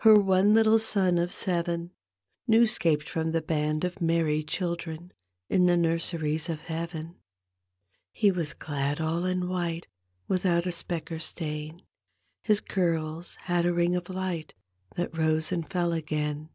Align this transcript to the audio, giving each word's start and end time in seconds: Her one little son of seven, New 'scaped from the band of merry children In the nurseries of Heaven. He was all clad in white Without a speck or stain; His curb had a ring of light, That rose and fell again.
Her 0.00 0.20
one 0.20 0.52
little 0.52 0.78
son 0.78 1.16
of 1.16 1.32
seven, 1.32 1.92
New 2.46 2.66
'scaped 2.66 3.08
from 3.08 3.32
the 3.32 3.40
band 3.40 3.82
of 3.82 3.98
merry 4.02 4.42
children 4.44 5.10
In 5.48 5.64
the 5.64 5.74
nurseries 5.78 6.50
of 6.50 6.60
Heaven. 6.60 7.16
He 8.12 8.30
was 8.30 8.52
all 8.52 8.58
clad 8.58 9.00
in 9.00 9.48
white 9.48 9.86
Without 10.28 10.66
a 10.66 10.70
speck 10.72 11.10
or 11.10 11.18
stain; 11.18 11.80
His 12.42 12.60
curb 12.60 13.24
had 13.44 13.64
a 13.64 13.72
ring 13.72 13.96
of 13.96 14.10
light, 14.10 14.52
That 14.96 15.16
rose 15.16 15.50
and 15.50 15.66
fell 15.66 15.94
again. 15.94 16.50